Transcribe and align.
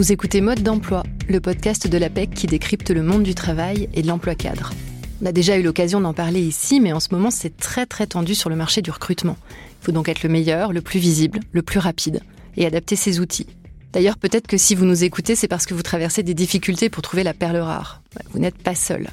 Vous 0.00 0.12
écoutez 0.12 0.40
Mode 0.40 0.62
d'emploi, 0.62 1.02
le 1.28 1.40
podcast 1.40 1.86
de 1.86 1.98
l'APEC 1.98 2.30
qui 2.30 2.46
décrypte 2.46 2.88
le 2.88 3.02
monde 3.02 3.22
du 3.22 3.34
travail 3.34 3.90
et 3.92 4.00
de 4.00 4.08
l'emploi 4.08 4.34
cadre. 4.34 4.72
On 5.20 5.26
a 5.26 5.30
déjà 5.30 5.58
eu 5.58 5.62
l'occasion 5.62 6.00
d'en 6.00 6.14
parler 6.14 6.40
ici, 6.40 6.80
mais 6.80 6.94
en 6.94 7.00
ce 7.00 7.08
moment 7.12 7.30
c'est 7.30 7.54
très 7.54 7.84
très 7.84 8.06
tendu 8.06 8.34
sur 8.34 8.48
le 8.48 8.56
marché 8.56 8.80
du 8.80 8.90
recrutement. 8.90 9.36
Il 9.50 9.84
faut 9.84 9.92
donc 9.92 10.08
être 10.08 10.22
le 10.22 10.30
meilleur, 10.30 10.72
le 10.72 10.80
plus 10.80 11.00
visible, 11.00 11.40
le 11.52 11.60
plus 11.60 11.78
rapide 11.78 12.22
et 12.56 12.64
adapter 12.64 12.96
ses 12.96 13.20
outils. 13.20 13.46
D'ailleurs, 13.92 14.16
peut-être 14.16 14.46
que 14.46 14.56
si 14.56 14.74
vous 14.74 14.86
nous 14.86 15.04
écoutez, 15.04 15.36
c'est 15.36 15.48
parce 15.48 15.66
que 15.66 15.74
vous 15.74 15.82
traversez 15.82 16.22
des 16.22 16.32
difficultés 16.32 16.88
pour 16.88 17.02
trouver 17.02 17.22
la 17.22 17.34
perle 17.34 17.58
rare. 17.58 18.00
Vous 18.30 18.38
n'êtes 18.38 18.56
pas 18.56 18.74
seul. 18.74 19.10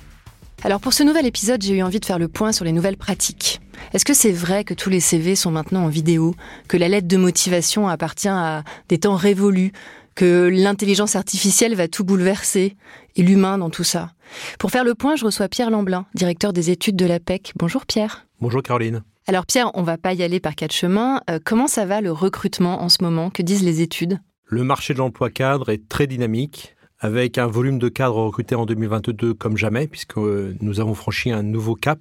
Alors 0.64 0.80
pour 0.80 0.94
ce 0.94 1.04
nouvel 1.04 1.26
épisode, 1.26 1.62
j'ai 1.62 1.76
eu 1.76 1.84
envie 1.84 2.00
de 2.00 2.06
faire 2.06 2.18
le 2.18 2.30
point 2.30 2.54
sur 2.54 2.64
les 2.64 2.72
nouvelles 2.72 2.96
pratiques. 2.96 3.60
Est-ce 3.94 4.06
que 4.06 4.14
c'est 4.14 4.32
vrai 4.32 4.64
que 4.64 4.74
tous 4.74 4.90
les 4.90 5.02
CV 5.02 5.36
sont 5.36 5.52
maintenant 5.52 5.84
en 5.84 5.90
vidéo, 5.90 6.34
que 6.70 6.78
la 6.78 6.88
lettre 6.88 7.10
de 7.10 7.18
motivation 7.18 7.90
appartient 7.90 8.30
à 8.30 8.64
des 8.88 9.00
temps 9.00 9.18
révolus, 9.18 9.74
que 10.18 10.50
l'intelligence 10.52 11.16
artificielle 11.16 11.76
va 11.76 11.88
tout 11.88 12.04
bouleverser, 12.04 12.76
et 13.16 13.22
l'humain 13.22 13.60
dans 13.60 13.70
tout 13.70 13.84
ça 13.84 14.14
Pour 14.58 14.72
faire 14.72 14.84
le 14.84 14.96
point, 14.96 15.16
je 15.16 15.24
reçois 15.24 15.48
Pierre 15.48 15.70
Lamblin, 15.70 16.08
directeur 16.16 16.54
des 16.54 16.72
études 16.72 16.96
de 16.96 17.06
l'APEC. 17.06 17.54
Bonjour 17.56 17.86
Pierre. 17.86 18.26
Bonjour 18.42 18.64
Caroline. 18.64 19.04
Alors 19.28 19.46
Pierre, 19.46 19.70
on 19.76 19.84
va 19.84 20.00
pas 20.00 20.14
y 20.14 20.24
aller 20.24 20.40
par 20.40 20.56
quatre 20.56 20.74
chemins. 20.74 21.22
Euh, 21.30 21.38
comment 21.46 21.68
ça 21.68 21.86
va 21.86 22.02
le 22.02 22.12
recrutement 22.12 22.82
en 22.82 22.90
ce 22.90 23.04
moment? 23.04 23.30
Que 23.30 23.44
disent 23.44 23.64
les 23.64 23.82
études? 23.82 24.20
Le 24.46 24.64
marché 24.64 24.96
de 24.96 24.98
l'emploi 24.98 25.30
cadre 25.30 25.70
est 25.70 25.88
très 25.88 26.08
dynamique 26.08 26.76
avec 27.00 27.38
un 27.38 27.46
volume 27.46 27.78
de 27.78 27.88
cadres 27.88 28.24
recrutés 28.24 28.56
en 28.56 28.66
2022 28.66 29.36
comme 29.36 29.56
jamais, 29.56 29.88
puisque 29.88 30.18
euh, 30.18 30.56
nous 30.62 30.80
avons 30.80 30.96
franchi 30.96 31.30
un 31.30 31.44
nouveau 31.44 31.76
cap, 31.76 32.00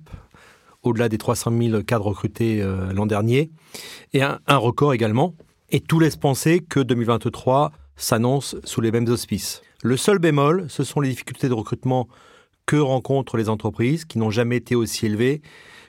au-delà 0.82 1.10
des 1.10 1.18
300 1.18 1.52
000 1.60 1.82
cadres 1.82 2.06
recrutés 2.06 2.62
euh, 2.62 2.94
l'an 2.94 3.04
dernier, 3.04 3.50
et 4.14 4.22
un, 4.22 4.38
record 4.48 4.94
également. 4.94 5.34
Et 5.68 5.80
tout 5.80 6.00
laisse 6.00 6.16
penser 6.16 6.60
que 6.60 6.80
2023 6.80 7.72
s'annonce 7.96 8.56
sous 8.64 8.80
les 8.80 8.92
mêmes 8.92 9.08
auspices. 9.08 9.62
Le 9.82 9.96
seul 9.96 10.18
bémol, 10.18 10.66
ce 10.68 10.84
sont 10.84 11.00
les 11.00 11.08
difficultés 11.08 11.48
de 11.48 11.54
recrutement 11.54 12.08
que 12.66 12.76
rencontrent 12.76 13.36
les 13.36 13.48
entreprises, 13.48 14.04
qui 14.04 14.18
n'ont 14.18 14.30
jamais 14.30 14.56
été 14.56 14.74
aussi 14.74 15.06
élevées. 15.06 15.42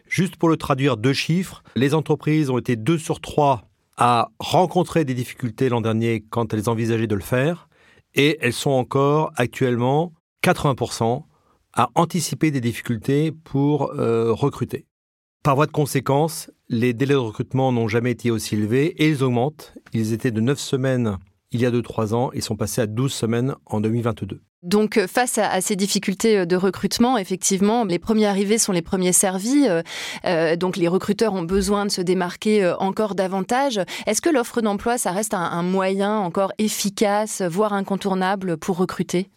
Juste 0.08 0.36
pour 0.36 0.50
le 0.50 0.58
traduire, 0.58 0.96
deux 0.98 1.14
chiffres. 1.14 1.64
Les 1.76 1.94
entreprises 1.94 2.50
ont 2.50 2.58
été 2.58 2.76
deux 2.76 2.98
sur 2.98 3.20
trois 3.20 3.68
à 3.98 4.30
rencontrer 4.40 5.06
des 5.06 5.16
difficultés 5.16 5.70
l'an 5.70 5.82
dernier 5.82 6.24
quand 6.30 6.54
elles 6.54 6.70
envisageaient 6.70 7.08
de 7.08 7.16
le 7.16 7.22
faire 7.22 7.68
et 8.14 8.38
elles 8.42 8.54
sont 8.54 8.72
encore 8.72 9.32
actuellement 9.36 10.14
80% 10.44 11.24
à 11.74 11.90
anticiper 11.96 12.52
des 12.52 12.62
difficultés 12.62 13.32
pour 13.32 13.92
euh, 13.94 14.32
recruter. 14.32 14.86
Par 15.44 15.56
voie 15.56 15.66
de 15.66 15.72
conséquence, 15.72 16.52
les 16.70 16.94
délais 16.94 17.14
de 17.14 17.20
recrutement 17.20 17.72
n'ont 17.72 17.88
jamais 17.88 18.12
été 18.12 18.32
aussi 18.32 18.56
élevés 18.56 18.88
et 19.02 19.10
ils 19.10 19.24
augmentent. 19.24 19.74
Ils 19.94 20.14
étaient 20.14 20.32
de 20.32 20.42
9 20.42 20.60
semaines 20.60 21.18
il 21.52 21.62
y 21.62 21.66
a 21.66 21.72
2-3 21.72 22.14
ans 22.14 22.31
et 22.34 22.42
sont 22.42 22.56
passés 22.56 22.81
à 22.81 22.88
12 22.88 23.12
semaines 23.12 23.56
en 23.66 23.81
2022. 23.81 24.42
Donc 24.64 24.98
euh, 24.98 25.08
face 25.08 25.38
à, 25.38 25.62
ces 25.62 25.76
difficultés 25.76 26.39
euh, 26.39 26.45
de 26.45 26.56
recrutement, 26.56 27.17
effectivement, 27.17 27.86
les 27.86 28.00
premiers 28.00 28.26
arrivés 28.26 28.58
sont 28.58 28.72
les 28.72 28.81
premiers 28.81 29.14
servis. 29.14 29.67
donc 30.58 30.78
les 30.78 30.88
recruteurs 30.88 31.34
ont 31.34 31.44
besoin 31.44 31.86
de 31.86 31.92
se 31.92 32.02
démarquer 32.02 32.73
encore 32.80 33.16
davantage. 33.16 33.80
Est-ce 34.06 34.22
que 34.22 34.30
l'offre 34.30 34.62
d'emploi, 34.62 34.98
ça 34.98 35.12
reste 35.12 35.34
un 35.34 35.64
moyen 35.64 36.17
encore 36.17 36.52
efficace, 36.58 37.42
voire 37.42 37.73
incontournable 37.73 38.58
pour 38.58 38.78
recruter? 38.78 39.30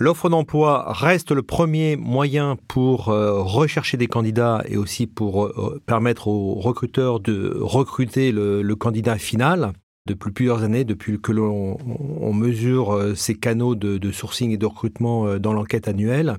L'offre 0.00 0.28
d'emploi 0.28 0.92
reste 0.92 1.32
le 1.32 1.42
premier 1.42 1.96
moyen 1.96 2.56
pour 2.68 3.08
euh, 3.08 3.42
rechercher 3.42 3.96
des 3.96 4.06
candidats 4.06 4.62
et 4.68 4.76
aussi 4.76 5.08
pour 5.08 5.46
euh, 5.46 5.82
permettre 5.86 6.28
aux 6.28 6.54
recruteurs 6.54 7.18
de 7.18 7.58
recruter 7.60 8.30
le, 8.30 8.62
candidat 8.76 9.18
final. 9.18 9.72
Depuis 10.08 10.32
plusieurs 10.32 10.62
années, 10.62 10.84
depuis 10.84 11.20
que 11.20 11.32
l'on 11.32 12.32
mesure 12.32 12.94
euh, 12.94 13.14
ces 13.14 13.34
canaux 13.34 13.74
de, 13.74 14.10
sourcing 14.10 14.50
et 14.52 14.56
de 14.56 14.64
recrutement 14.64 15.38
dans 15.38 15.52
l'enquête 15.52 15.86
annuelle, 15.86 16.38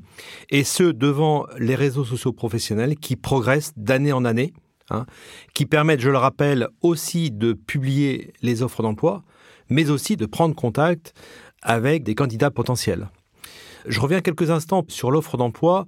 et 0.50 0.64
ce 0.64 0.84
devant 0.84 1.46
les 1.60 1.76
réseaux 1.76 2.04
sociaux 2.04 2.34
professionnels 2.34 2.96
qui 2.98 3.16
progressent 3.16 3.74
d'année 3.78 4.12
en 4.12 4.26
année, 4.26 4.54
hein, 4.90 5.06
qui 5.54 5.68
permettent, 5.68 6.02
je 6.02 6.10
le 6.10 6.18
rappelle, 6.18 6.68
aussi 6.82 7.30
de 7.30 7.54
publier 7.54 8.34
les 8.42 8.64
offres 8.64 8.82
d'emploi, 8.82 9.24
mais 9.70 9.92
aussi 9.92 10.18
de 10.18 10.26
prendre 10.26 10.56
contact 10.56 11.14
avec 11.62 12.04
des 12.04 12.16
candidats 12.16 12.52
potentiels. 12.52 13.10
Je 13.86 14.00
reviens 14.00 14.22
quelques 14.22 14.50
instants 14.50 14.84
sur 14.88 15.12
l'offre 15.12 15.38
d'emploi 15.38 15.86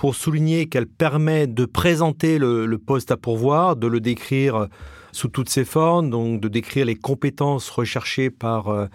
pour 0.00 0.14
souligner 0.14 0.66
qu'elle 0.66 0.86
permet 0.86 1.46
de 1.46 1.66
présenter 1.66 2.38
le, 2.38 2.78
poste 2.78 3.10
à 3.10 3.18
pourvoir, 3.18 3.76
de 3.76 3.86
le 3.86 4.00
décrire 4.00 4.68
sous 5.12 5.28
toutes 5.28 5.50
ses 5.50 5.66
formes, 5.66 6.08
donc 6.08 6.40
de 6.40 6.48
décrire 6.48 6.86
les 6.86 6.94
compétences 6.94 7.68
recherchées 7.68 8.30
par, 8.30 8.68
euh, 8.68 8.86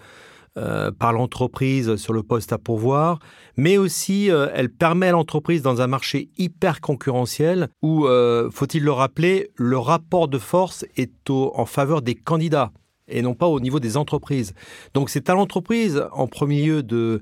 euh, 0.58 0.90
par 0.90 1.14
l'entreprise 1.14 1.96
sur 1.98 2.12
le 2.12 2.24
poste 2.24 2.54
à 2.54 2.58
pourvoir, 2.58 3.20
mais 3.56 3.78
aussi 3.78 4.32
euh, 4.32 4.48
elle 4.56 4.70
permet 4.70 5.10
à 5.10 5.12
l'entreprise 5.12 5.62
dans 5.62 5.80
un 5.80 5.86
marché 5.86 6.30
hyper 6.40 6.82
concurrentiel 6.82 7.68
où, 7.84 8.08
faut-il 8.52 8.84
le 8.84 8.92
rappeler, 8.92 9.52
le 9.58 9.78
rapport 9.78 10.28
de 10.28 10.40
force 10.40 10.86
est 10.98 11.30
en 11.30 11.68
faveur 11.68 12.02
des 12.02 12.16
candidats 12.16 12.72
et 13.08 13.22
non 13.22 13.36
pas 13.36 13.46
au 13.46 13.60
niveau 13.60 13.80
des 13.80 13.98
entreprises. 13.98 14.54
Donc 14.96 15.12
c'est 15.12 15.30
à 15.30 15.36
l'entreprise 15.36 16.04
en 16.12 16.28
premier 16.28 16.66
lieu 16.66 16.82
de 16.82 17.22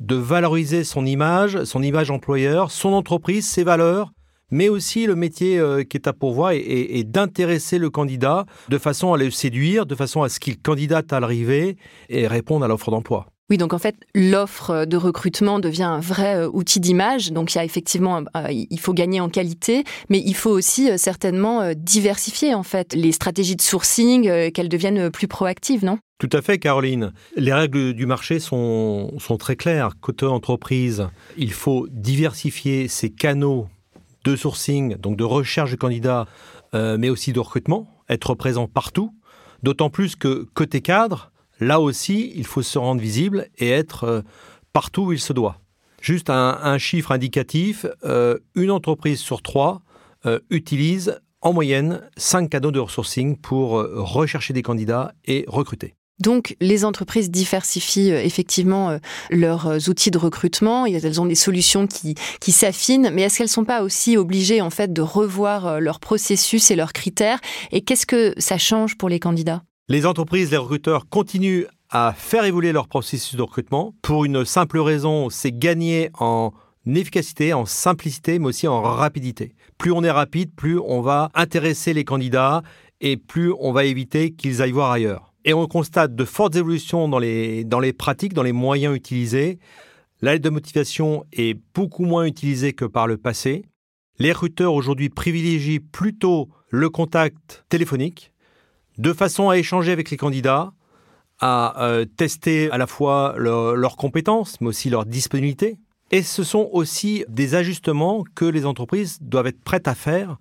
de 0.00 0.16
valoriser 0.16 0.84
son 0.84 1.06
image, 1.06 1.64
son 1.64 1.82
image 1.82 2.10
employeur, 2.10 2.70
son 2.70 2.92
entreprise, 2.92 3.46
ses 3.46 3.64
valeurs, 3.64 4.12
mais 4.50 4.68
aussi 4.68 5.06
le 5.06 5.16
métier 5.16 5.58
euh, 5.58 5.82
qui 5.82 5.96
est 5.96 6.06
à 6.06 6.12
pourvoir 6.12 6.52
et, 6.52 7.04
d'intéresser 7.04 7.78
le 7.78 7.90
candidat 7.90 8.46
de 8.68 8.78
façon 8.78 9.12
à 9.12 9.18
le 9.18 9.30
séduire, 9.30 9.86
de 9.86 9.94
façon 9.94 10.22
à 10.22 10.28
ce 10.28 10.38
qu'il 10.38 10.60
candidate 10.60 11.12
à 11.12 11.20
l'arrivée 11.20 11.76
et 12.08 12.26
réponde 12.26 12.62
à 12.62 12.68
l'offre 12.68 12.90
d'emploi. 12.90 13.26
Donc 13.56 13.72
en 13.72 13.78
fait, 13.78 13.96
l'offre 14.14 14.84
de 14.84 14.96
recrutement 14.96 15.60
devient 15.60 15.84
un 15.84 16.00
vrai 16.00 16.36
euh, 16.36 16.50
outil 16.52 16.80
d'image. 16.80 17.32
Donc 17.32 17.54
il 17.54 17.58
y 17.58 17.60
a 17.60 17.64
effectivement, 17.64 18.22
euh, 18.36 18.46
il 18.50 18.80
faut 18.80 18.94
gagner 18.94 19.20
en 19.20 19.28
qualité, 19.28 19.84
mais 20.08 20.22
il 20.24 20.34
faut 20.34 20.50
aussi 20.50 20.96
certainement 20.98 21.72
diversifier 21.76 22.54
en 22.54 22.62
fait 22.62 22.94
les 22.94 23.12
stratégies 23.12 23.56
de 23.56 23.62
sourcing, 23.62 24.50
qu'elles 24.52 24.68
deviennent 24.68 25.10
plus 25.10 25.28
proactives, 25.28 25.84
non? 25.84 25.98
Tout 26.18 26.30
à 26.32 26.42
fait, 26.42 26.58
Caroline. 26.58 27.12
Les 27.36 27.52
règles 27.52 27.92
du 27.92 28.06
marché 28.06 28.38
sont, 28.38 29.10
très 29.38 29.56
claires. 29.56 29.90
Côté 30.00 30.26
entreprise, 30.26 31.08
il 31.36 31.52
faut 31.52 31.86
diversifier 31.90 32.88
ses 32.88 33.10
canaux 33.10 33.68
de 34.24 34.36
sourcing, 34.36 34.96
donc 34.96 35.16
de 35.16 35.24
recherche 35.24 35.72
de 35.72 35.76
candidats, 35.76 36.26
euh, 36.74 36.96
mais 36.98 37.10
aussi 37.10 37.32
de 37.32 37.40
recrutement, 37.40 37.88
être 38.08 38.34
présent 38.34 38.68
partout. 38.68 39.12
D'autant 39.62 39.90
plus 39.90 40.14
que 40.16 40.46
côté 40.54 40.80
cadre, 40.80 41.32
là 41.60 41.80
aussi, 41.80 42.32
il 42.36 42.46
faut 42.46 42.62
se 42.62 42.78
rendre 42.78 43.00
visible 43.00 43.48
et 43.58 43.70
être 43.70 44.04
euh, 44.04 44.22
partout 44.72 45.06
où 45.06 45.12
il 45.12 45.20
se 45.20 45.32
doit. 45.32 45.60
Juste 46.00 46.28
un, 46.28 46.76
chiffre 46.76 47.12
indicatif, 47.12 47.86
euh, 48.04 48.38
une 48.54 48.70
entreprise 48.70 49.20
sur 49.20 49.40
trois 49.40 49.80
utilise 50.50 51.20
en 51.42 51.52
moyenne 51.52 52.00
5 52.16 52.48
canaux 52.48 52.70
de 52.70 52.82
sourcing 52.86 53.36
pour 53.36 53.72
rechercher 53.72 54.54
des 54.54 54.62
candidats 54.62 55.12
et 55.26 55.44
recruter. 55.48 55.94
Donc, 56.20 56.56
les 56.60 56.84
entreprises 56.84 57.30
diversifient 57.30 58.12
euh, 58.12 58.22
effectivement 58.22 58.90
euh, 58.90 58.98
leurs 59.30 59.66
euh, 59.66 59.78
outils 59.88 60.12
de 60.12 60.18
recrutement. 60.18 60.86
Elles 60.86 61.20
ont 61.20 61.26
des 61.26 61.34
solutions 61.34 61.86
qui, 61.86 62.14
qui 62.40 62.52
s'affinent, 62.52 63.10
mais 63.12 63.22
est-ce 63.22 63.38
qu'elles 63.38 63.46
ne 63.46 63.50
sont 63.50 63.64
pas 63.64 63.82
aussi 63.82 64.16
obligées 64.16 64.60
en 64.60 64.70
fait 64.70 64.92
de 64.92 65.02
revoir 65.02 65.80
leur 65.80 65.98
processus 65.98 66.70
et 66.70 66.76
leurs 66.76 66.92
critères? 66.92 67.40
Et 67.72 67.80
qu'est-ce 67.80 68.06
que 68.06 68.32
ça 68.38 68.58
change 68.58 68.96
pour 68.96 69.08
les 69.08 69.18
candidats? 69.18 69.62
Les 69.86 70.06
entreprises, 70.06 70.50
les 70.50 70.56
recruteurs 70.56 71.10
continuent 71.10 71.66
à 71.90 72.14
faire 72.16 72.46
évoluer 72.46 72.72
leur 72.72 72.88
processus 72.88 73.36
de 73.36 73.42
recrutement 73.42 73.94
pour 74.00 74.24
une 74.24 74.46
simple 74.46 74.78
raison, 74.78 75.28
c'est 75.28 75.52
gagner 75.52 76.08
en 76.18 76.52
efficacité, 76.86 77.52
en 77.52 77.66
simplicité, 77.66 78.38
mais 78.38 78.46
aussi 78.46 78.66
en 78.66 78.80
rapidité. 78.80 79.54
Plus 79.76 79.92
on 79.92 80.02
est 80.02 80.10
rapide, 80.10 80.54
plus 80.56 80.78
on 80.78 81.02
va 81.02 81.28
intéresser 81.34 81.92
les 81.92 82.04
candidats 82.04 82.62
et 83.02 83.18
plus 83.18 83.52
on 83.60 83.72
va 83.72 83.84
éviter 83.84 84.30
qu'ils 84.30 84.62
aillent 84.62 84.72
voir 84.72 84.90
ailleurs. 84.90 85.34
Et 85.44 85.52
on 85.52 85.66
constate 85.66 86.16
de 86.16 86.24
fortes 86.24 86.56
évolutions 86.56 87.06
dans 87.06 87.18
les, 87.18 87.64
dans 87.64 87.80
les 87.80 87.92
pratiques, 87.92 88.32
dans 88.32 88.42
les 88.42 88.52
moyens 88.52 88.96
utilisés. 88.96 89.58
L'aide 90.22 90.40
de 90.40 90.48
motivation 90.48 91.26
est 91.34 91.60
beaucoup 91.74 92.06
moins 92.06 92.24
utilisée 92.24 92.72
que 92.72 92.86
par 92.86 93.06
le 93.06 93.18
passé. 93.18 93.66
Les 94.18 94.32
recruteurs 94.32 94.72
aujourd'hui 94.72 95.10
privilégient 95.10 95.80
plutôt 95.80 96.48
le 96.70 96.88
contact 96.88 97.66
téléphonique 97.68 98.32
de 98.98 99.12
façon 99.12 99.48
à 99.48 99.58
échanger 99.58 99.92
avec 99.92 100.10
les 100.10 100.16
candidats, 100.16 100.72
à 101.40 101.82
euh, 101.82 102.04
tester 102.04 102.70
à 102.70 102.78
la 102.78 102.86
fois 102.86 103.34
leurs 103.36 103.96
compétences, 103.96 104.60
mais 104.60 104.68
aussi 104.68 104.90
leur 104.90 105.04
disponibilité. 105.04 105.78
Et 106.10 106.22
ce 106.22 106.44
sont 106.44 106.68
aussi 106.72 107.24
des 107.28 107.54
ajustements 107.54 108.24
que 108.34 108.44
les 108.44 108.66
entreprises 108.66 109.18
doivent 109.20 109.48
être 109.48 109.62
prêtes 109.62 109.88
à 109.88 109.94
faire 109.94 110.36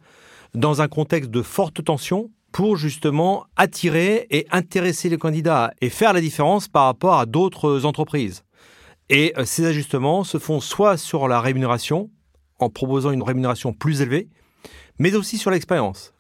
dans 0.53 0.81
un 0.81 0.88
contexte 0.88 1.31
de 1.31 1.41
forte 1.41 1.83
tension 1.83 2.29
pour 2.51 2.77
justement 2.77 3.45
attirer 3.55 4.27
et 4.29 4.45
intéresser 4.51 5.09
les 5.09 5.17
candidats 5.17 5.73
et 5.81 5.89
faire 5.89 6.13
la 6.13 6.21
différence 6.21 6.67
par 6.67 6.85
rapport 6.85 7.15
à 7.15 7.25
d'autres 7.25 7.85
entreprises. 7.85 8.44
Et 9.09 9.33
euh, 9.38 9.45
ces 9.45 9.65
ajustements 9.65 10.23
se 10.23 10.38
font 10.38 10.59
soit 10.59 10.97
sur 10.97 11.27
la 11.27 11.41
rémunération, 11.41 12.11
en 12.59 12.69
proposant 12.69 13.11
une 13.11 13.23
rémunération 13.23 13.73
plus 13.73 14.01
élevée, 14.01 14.29
mais 15.00 15.15
aussi 15.15 15.38
sur 15.38 15.50
l'expérience. 15.50 16.13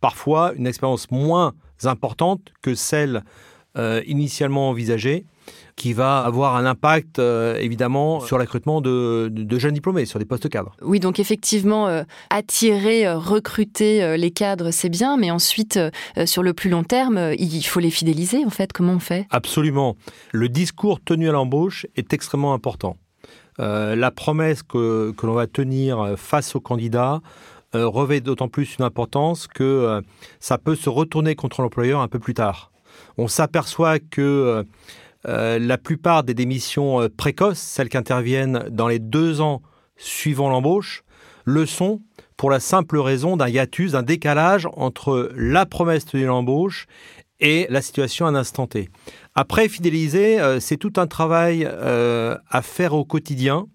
Parfois 0.00 0.52
une 0.54 0.66
expérience 0.66 1.10
moins 1.10 1.54
importante 1.84 2.40
que 2.62 2.74
celle 2.74 3.22
euh, 3.76 4.02
initialement 4.06 4.70
envisagée, 4.70 5.26
qui 5.76 5.92
va 5.92 6.20
avoir 6.20 6.56
un 6.56 6.64
impact 6.64 7.18
euh, 7.18 7.56
évidemment 7.58 8.20
sur 8.20 8.38
l'accrutement 8.38 8.80
de, 8.80 9.30
jeunes 9.58 9.74
diplômés, 9.74 10.06
sur 10.06 10.18
des 10.18 10.24
postes 10.24 10.48
cadres. 10.48 10.74
Oui, 10.82 11.00
donc 11.00 11.20
effectivement, 11.20 11.86
euh, 11.86 12.02
attirer, 12.30 13.06
euh, 13.06 13.18
recruter 13.18 14.16
les 14.16 14.30
cadres, 14.30 14.70
c'est 14.70 14.88
bien, 14.88 15.16
mais 15.16 15.30
ensuite, 15.30 15.78
sur 16.24 16.42
le 16.42 16.54
plus 16.54 16.70
long 16.70 16.84
terme, 16.84 17.32
il 17.38 17.62
faut 17.62 17.80
les 17.80 17.90
fidéliser, 17.90 18.44
en 18.44 18.50
fait. 18.50 18.72
Comment 18.72 18.94
on 18.94 18.98
fait? 18.98 19.26
Absolument. 19.30 19.96
Le 20.32 20.48
discours 20.48 21.00
tenu 21.04 21.28
à 21.28 21.32
l'embauche 21.32 21.86
est 21.96 22.12
extrêmement 22.12 22.54
important. 22.54 22.96
la 23.58 24.10
promesse 24.10 24.62
que, 24.62 25.12
que 25.12 25.26
l'on 25.26 25.34
va 25.34 25.46
tenir 25.46 26.14
face 26.16 26.54
aux 26.54 26.60
candidats 26.60 27.20
revêt 27.84 28.20
d'autant 28.20 28.48
plus 28.48 28.76
une 28.78 28.84
importance 28.84 29.46
que 29.46 30.02
ça 30.40 30.58
peut 30.58 30.76
se 30.76 30.88
retourner 30.88 31.34
contre 31.34 31.62
l'employeur 31.62 32.00
un 32.00 32.08
peu 32.08 32.18
plus 32.18 32.34
tard. 32.34 32.70
On 33.18 33.28
s'aperçoit 33.28 33.98
que 33.98 34.64
euh, 35.28 35.58
la 35.58 35.78
plupart 35.78 36.22
des 36.22 36.34
démissions 36.34 37.02
euh, 37.02 37.08
précoces, 37.08 37.58
celles 37.58 37.88
qui 37.88 37.96
interviennent 37.96 38.66
dans 38.70 38.86
les 38.86 39.00
deux 39.00 39.40
ans 39.40 39.60
suivant 39.96 40.48
l'embauche, 40.48 41.02
le 41.44 41.66
sont 41.66 42.00
pour 42.36 42.50
la 42.50 42.60
simple 42.60 42.98
raison 42.98 43.36
d'un 43.36 43.48
hiatus, 43.48 43.92
d'un 43.92 44.02
décalage 44.02 44.68
entre 44.74 45.32
la 45.34 45.66
promesse 45.66 46.04
de 46.06 46.24
l'embauche 46.24 46.86
et 47.40 47.66
la 47.70 47.82
situation 47.82 48.26
à 48.26 48.28
un 48.28 48.34
instant 48.34 48.66
T. 48.66 48.88
Après, 49.34 49.68
fidéliser, 49.68 50.40
euh, 50.40 50.60
c'est 50.60 50.76
tout 50.76 50.92
un 50.96 51.06
travail 51.06 51.64
à 51.66 52.62
faire 52.62 52.94
au 52.94 53.04
quotidien 53.04 53.66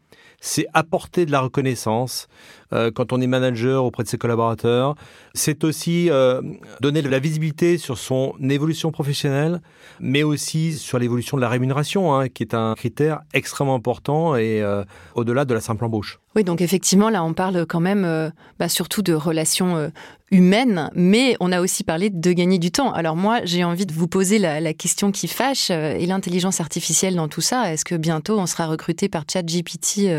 c'est 0.42 0.66
apporter 0.74 1.26
de 1.26 1.32
la 1.32 1.40
reconnaissance 1.40 2.28
euh, 2.74 2.92
quand 2.92 3.14
on 3.14 3.22
est 3.22 3.28
manager 3.28 3.84
auprès 3.84 4.04
de 4.04 4.08
ses 4.08 4.18
collaborateurs. 4.18 4.96
C'est 5.34 5.64
aussi 5.64 6.10
euh, 6.10 6.42
donner 6.80 7.02
de 7.02 7.10
la 7.10 7.20
visibilité 7.20 7.78
sur 7.78 7.98
son 7.98 8.34
évolution 8.50 8.92
professionnelle, 8.92 9.62
mais 10.00 10.24
aussi 10.24 10.74
sur 10.74 11.00
l'évolution 11.00 11.38
de 11.38 11.42
la 11.42 11.50
rémunération, 11.50 12.14
hein, 12.14 12.30
qui 12.30 12.44
est 12.44 12.54
un 12.54 12.74
critère 12.76 13.22
extrêmement 13.34 13.76
important 13.76 14.36
et 14.36 14.62
euh, 14.62 14.84
au-delà 15.16 15.46
de 15.46 15.54
la 15.54 15.62
simple 15.62 15.86
embauche. 15.86 16.20
Oui, 16.36 16.46
donc 16.46 16.62
effectivement, 16.62 17.10
là, 17.10 17.26
on 17.26 17.34
parle 17.34 17.66
quand 17.66 17.82
même 17.82 18.32
bah, 18.58 18.70
surtout 18.70 19.02
de 19.02 19.14
relations 19.14 19.92
humaine, 20.32 20.90
mais 20.96 21.36
on 21.42 21.52
a 21.52 21.60
aussi 21.60 21.84
parlé 21.84 22.10
de 22.10 22.32
gagner 22.32 22.58
du 22.58 22.72
temps. 22.72 22.94
Alors 22.94 23.18
moi, 23.18 23.42
j'ai 23.44 23.66
envie 23.66 23.86
de 23.86 23.92
vous 23.92 24.08
poser 24.08 24.40
la, 24.40 24.74
question 24.74 25.12
qui 25.12 25.28
fâche, 25.28 25.70
et 25.72 26.06
l'intelligence 26.06 26.62
artificielle 26.62 27.16
dans 27.16 27.28
tout 27.28 27.42
ça, 27.42 27.74
est-ce 27.74 27.84
que 27.84 27.96
bientôt 27.96 28.40
on 28.40 28.46
sera 28.46 28.66
recruté 28.66 29.10
par 29.10 29.26
ChatGPT 29.30 30.10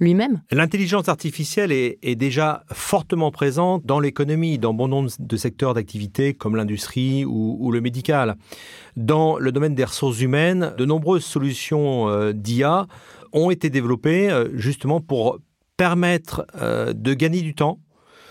lui-même? 0.00 0.40
L'intelligence 0.50 1.10
artificielle 1.10 1.70
est, 1.70 1.97
déjà 2.02 2.64
fortement 2.72 3.30
présente 3.30 3.84
dans 3.86 4.00
l'économie, 4.00 4.58
dans 4.58 4.74
bon 4.74 4.88
nombre 4.88 5.10
de 5.18 5.36
secteurs 5.36 5.74
d'activité 5.74 6.34
comme 6.34 6.56
l'industrie 6.56 7.24
ou, 7.24 7.70
le 7.70 7.80
médical. 7.80 8.36
Dans 8.96 9.38
le 9.38 9.52
domaine 9.52 9.74
des 9.74 9.84
ressources 9.84 10.20
humaines, 10.20 10.74
de 10.76 10.84
nombreuses 10.84 11.24
solutions 11.24 12.08
euh, 12.08 12.32
d'IA 12.32 12.86
ont 13.32 13.50
été 13.50 13.70
développées 13.70 14.30
justement 14.54 15.00
pour 15.00 15.38
permettre 15.76 16.46
de 16.56 17.14
gagner 17.14 17.42
du 17.42 17.54
temps 17.54 17.78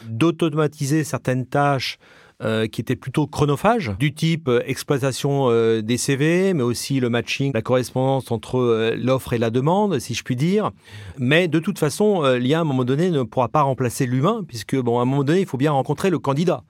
d'automatiser 0.05 1.03
certaines 1.03 1.45
tâches 1.45 1.97
euh, 2.43 2.67
qui 2.67 2.81
étaient 2.81 2.95
plutôt 2.95 3.25
chronophages, 3.25 3.93
du 3.97 4.13
type 4.13 4.47
euh, 4.47 4.61
exploitation 4.67 5.47
euh, 5.49 5.81
des 5.81 5.97
CV, 5.97 6.53
mais 6.53 6.61
aussi 6.61 6.99
le 6.99 7.09
matching, 7.09 7.51
la 7.51 7.63
correspondance 7.63 8.29
entre 8.29 8.93
l'offre 8.95 9.33
et 9.33 9.39
la 9.39 9.49
demande, 9.49 9.97
si 9.97 10.13
je 10.13 10.21
puis 10.21 10.35
dire. 10.35 10.69
Mais 11.17 11.47
de 11.47 11.57
toute 11.57 11.79
façon, 11.79 12.21
l'IA 12.35 12.59
à 12.59 12.61
un 12.61 12.63
moment 12.63 12.83
donné 12.83 13.09
ne 13.09 13.23
pourra 13.23 13.47
pas 13.49 13.63
remplacer 13.63 14.05
l'humain, 14.05 14.43
puisque 14.47 14.75
bon, 14.75 14.99
à 14.99 15.01
un 15.01 15.05
moment 15.05 15.23
donné, 15.23 15.39
il 15.39 15.47
faut 15.47 15.57
bien 15.57 15.71
rencontrer 15.71 16.11
le 16.11 16.19
candidat. 16.19 16.61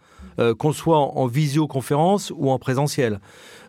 qu'on 0.58 0.72
soit 0.72 1.00
en, 1.00 1.28
visioconférence 1.28 2.32
ou 2.34 2.52
en 2.52 2.60
présentiel. 2.60 3.20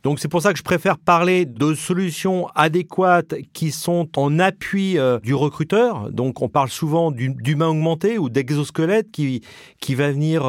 Donc 0.04 0.20
c'est 0.20 0.28
pour 0.28 0.42
ça 0.42 0.52
que 0.52 0.58
je 0.58 0.62
préfère 0.62 0.98
parler 0.98 1.46
de 1.46 1.74
solutions 1.74 2.46
adéquates 2.54 3.34
qui 3.54 3.72
sont 3.72 4.06
en 4.16 4.38
appui 4.38 4.98
du 5.22 5.34
recruteur. 5.34 6.10
Donc 6.12 6.42
on 6.42 6.48
parle 6.50 6.68
souvent 6.68 7.10
d'humain 7.10 7.68
augmenté 7.68 8.18
ou 8.18 8.28
d'exosquelette 8.28 9.10
qui, 9.10 9.40
qui 9.80 9.94
va 9.94 10.12
venir 10.12 10.44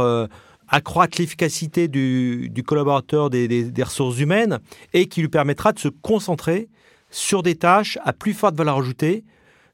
accroître 0.69 1.17
l'efficacité 1.19 1.87
du, 1.87 2.63
collaborateur 2.65 3.29
des, 3.29 3.83
ressources 3.83 4.19
humaines 4.19 4.59
et 4.93 5.07
qui 5.07 5.21
lui 5.21 5.29
permettra 5.29 5.73
de 5.73 5.79
se 5.79 5.87
concentrer 5.87 6.69
sur 7.09 7.43
des 7.43 7.55
tâches 7.55 7.97
à 8.03 8.13
plus 8.13 8.33
forte 8.33 8.55
valeur 8.55 8.77
ajoutée 8.77 9.23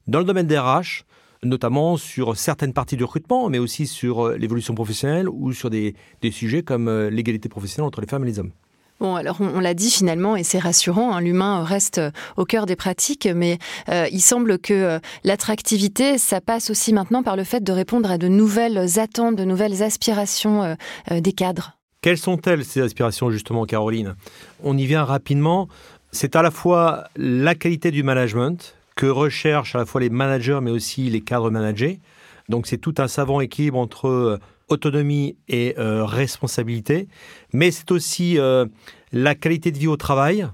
dans 0.06 0.18
le 0.18 0.24
domaine 0.24 0.46
des 0.46 0.58
RH, 0.58 1.04
notamment 1.42 1.96
sur 1.96 2.36
certaines 2.36 2.72
parties 2.72 2.96
du 2.96 3.04
recrutement, 3.04 3.48
mais 3.50 3.58
aussi 3.58 3.86
sur 3.86 4.26
euh, 4.26 4.36
l'évolution 4.36 4.74
professionnelle 4.74 5.28
ou 5.28 5.52
sur 5.52 5.68
des 5.68 5.94
sujets 6.30 6.62
comme 6.62 6.88
euh, 6.88 7.10
l'égalité 7.10 7.48
professionnelle 7.48 7.86
entre 7.86 8.00
les 8.00 8.06
femmes 8.06 8.24
et 8.24 8.28
les 8.28 8.38
hommes. 8.38 8.52
Bon, 8.98 9.14
alors 9.14 9.36
on, 9.40 9.60
l'a 9.60 9.74
dit 9.74 9.90
finalement, 9.90 10.36
et 10.36 10.42
c'est 10.42 10.58
rassurant, 10.58 11.14
hein, 11.14 11.20
l'humain 11.20 11.62
reste 11.64 12.00
au 12.38 12.46
cœur 12.46 12.64
des 12.64 12.76
pratiques, 12.76 13.28
mais 13.34 13.58
euh, 13.90 14.06
il 14.10 14.22
semble 14.22 14.58
que 14.58 14.72
euh, 14.72 14.98
l'attractivité, 15.22 16.16
ça 16.16 16.40
passe 16.40 16.70
aussi 16.70 16.94
maintenant 16.94 17.22
par 17.22 17.36
le 17.36 17.44
fait 17.44 17.62
de 17.62 17.72
répondre 17.72 18.10
à 18.10 18.16
de 18.16 18.28
nouvelles 18.28 18.98
attentes, 18.98 19.36
de 19.36 19.44
nouvelles 19.44 19.82
aspirations 19.82 20.62
euh, 20.62 21.20
des 21.20 21.32
cadres. 21.32 21.72
Quelles 22.00 22.16
sont-elles 22.16 22.64
ces 22.64 22.80
aspirations 22.80 23.30
justement, 23.30 23.66
Caroline? 23.66 24.14
On 24.62 24.78
y 24.78 24.86
vient 24.86 25.04
rapidement. 25.04 25.68
C'est 26.12 26.34
à 26.34 26.40
la 26.40 26.50
fois 26.50 27.04
la 27.16 27.54
qualité 27.54 27.90
du 27.90 28.02
management 28.02 28.76
que 28.94 29.06
recherchent 29.06 29.74
à 29.74 29.78
la 29.78 29.86
fois 29.86 30.00
les 30.00 30.08
managers, 30.08 30.60
mais 30.62 30.70
aussi 30.70 31.10
les 31.10 31.20
cadres 31.20 31.50
managés. 31.50 32.00
Donc 32.48 32.66
c'est 32.66 32.78
tout 32.78 32.94
un 32.98 33.08
savant 33.08 33.40
équilibre 33.40 33.78
entre 33.78 34.38
autonomie 34.68 35.36
et 35.48 35.74
euh, 35.78 36.04
responsabilité, 36.04 37.08
mais 37.52 37.70
c'est 37.70 37.90
aussi 37.90 38.38
euh, 38.38 38.66
la 39.12 39.34
qualité 39.34 39.70
de 39.70 39.78
vie 39.78 39.86
au 39.86 39.96
travail. 39.96 40.46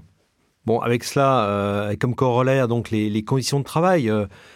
Bon, 0.65 0.79
avec 0.79 1.03
cela, 1.03 1.45
euh, 1.45 1.95
comme 1.99 2.15
corollaire, 2.15 2.69
donc 2.69 2.89
les, 2.89 3.23
conditions 3.23 3.59
de 3.59 3.65
travail, 3.65 4.09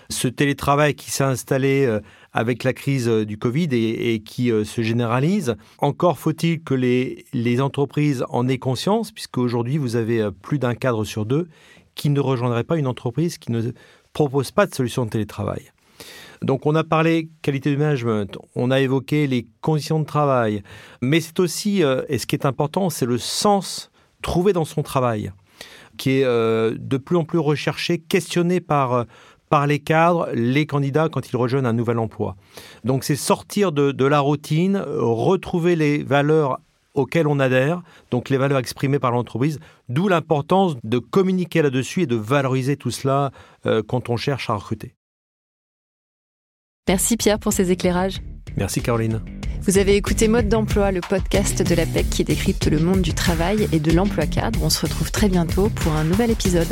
ce 0.10 0.30
télétravail 0.30 0.96
qui 0.96 1.12
s'est 1.12 1.26
installé 1.26 2.00
avec 2.32 2.64
la 2.64 2.72
crise 2.72 3.10
du 3.10 3.38
Covid 3.38 3.68
et, 3.74 4.22
qui 4.24 4.50
se 4.64 4.82
généralise. 4.82 5.58
Encore 5.80 6.18
faut-il 6.18 6.64
que 6.64 6.74
les, 6.74 7.26
les 7.34 7.60
entreprises 7.60 8.24
en 8.30 8.48
aient 8.48 8.58
conscience, 8.58 9.12
puisque 9.12 9.38
aujourd'hui 9.38 9.78
vous 9.78 9.98
avez 9.98 10.30
plus 10.42 10.60
d'un 10.60 10.76
cadre 10.76 11.04
sur 11.04 11.26
deux 11.26 11.50
qui 11.94 12.10
ne 12.10 12.22
rejoindrait 12.22 12.64
pas 12.64 12.78
une 12.78 12.88
entreprise 12.88 13.38
qui 13.38 13.52
ne 13.52 13.72
propose 14.14 14.52
pas 14.52 14.66
de 14.66 14.74
solution 14.74 15.04
de 15.04 15.10
télétravail. 15.10 15.72
Donc 16.42 16.66
on 16.66 16.76
a 16.76 16.84
parlé 16.84 17.30
qualité 17.42 17.72
de 17.72 17.78
management, 17.78 18.38
on 18.56 18.72
a 18.72 18.80
évoqué 18.80 19.28
les 19.28 19.48
conditions 19.62 20.00
de 20.00 20.06
travail, 20.06 20.62
mais 21.02 21.20
c'est 21.20 21.40
aussi, 21.40 21.84
euh, 21.84 22.04
et 22.10 22.18
ce 22.18 22.28
qui 22.28 22.36
est 22.36 22.46
important, 22.46 22.90
c'est 22.90 23.06
le 23.06 23.18
sens 23.18 23.92
trouvé 24.22 24.54
dans 24.54 24.66
son 24.66 24.84
travail, 24.84 25.32
qui 25.98 26.20
est 26.20 26.24
euh, 26.24 26.76
de 26.80 26.98
plus 26.98 27.18
en 27.18 27.24
plus 27.24 27.40
recherché, 27.40 27.98
questionné 27.98 28.60
par, 28.60 28.94
euh, 28.94 29.04
par 29.50 29.66
les 29.66 29.80
cadres, 29.80 30.30
les 30.34 30.66
candidats 30.66 31.10
quand 31.10 31.30
ils 31.30 31.38
rejoignent 31.38 31.66
un 31.66 31.74
nouvel 31.74 31.98
emploi. 31.98 32.36
Donc 32.84 33.04
c'est 33.04 33.16
sortir 33.16 33.72
de, 33.72 33.92
de 33.92 34.06
la 34.06 34.20
routine, 34.20 34.78
retrouver 34.78 35.76
les 35.76 36.04
valeurs 36.04 36.60
auxquelles 36.94 37.28
on 37.28 37.40
adhère, 37.40 37.82
donc 38.10 38.30
les 38.30 38.38
valeurs 38.38 38.58
exprimées 38.58 39.00
par 39.00 39.12
l'entreprise, 39.12 39.60
d'où 39.88 40.08
l'importance 40.08 40.76
de 40.84 40.98
communiquer 40.98 41.62
là-dessus 41.62 42.04
et 42.04 42.08
de 42.08 42.16
valoriser 42.16 42.76
tout 42.76 42.90
cela 42.90 43.32
quand 43.88 44.10
on 44.10 44.18
cherche 44.18 44.50
à 44.50 44.56
recruter. 44.56 44.96
Merci 46.88 47.18
Pierre 47.18 47.40
pour 47.40 47.54
ces 47.54 47.72
éclairages. 47.72 48.22
Merci 48.56 48.82
Caroline. 48.82 49.22
Vous 49.62 49.78
avez 49.78 49.96
écouté 49.96 50.28
Mode 50.28 50.48
d'emploi, 50.48 50.92
le 50.92 51.02
podcast 51.02 51.62
de 51.62 51.76
la 51.76 51.86
PEC 51.86 52.10
qui 52.10 52.24
décrypte 52.24 52.68
le 52.68 52.80
monde 52.80 53.02
du 53.02 53.14
travail 53.14 53.68
et 53.74 53.80
de 53.80 53.92
l'emploi 53.92 54.26
cadre. 54.26 54.60
On 54.64 54.70
se 54.70 54.82
retrouve 54.82 55.12
très 55.12 55.28
bientôt 55.28 55.70
pour 55.70 55.94
un 55.94 56.06
nouvel 56.06 56.32
épisode. 56.32 56.68